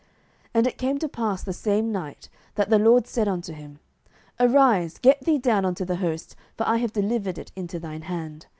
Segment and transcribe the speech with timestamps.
[0.01, 0.09] 07:007:009
[0.55, 3.77] And it came to pass the same night, that the LORD said unto him,
[4.39, 8.47] Arise, get thee down unto the host; for I have delivered it into thine hand.